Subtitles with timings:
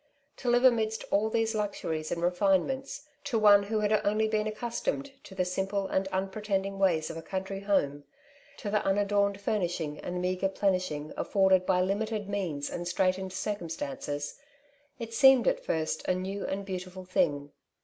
[0.37, 5.11] To live amidst all these luxuries and refinements to one who had only been accustomed
[5.23, 8.05] to the simple and unpretending ways of a country home—
[8.57, 14.39] to the unadorned furnishing and meagre plenishing afforded by limited means and straitened circum stances—
[14.97, 17.51] it seemed at first a new and beautiful thing.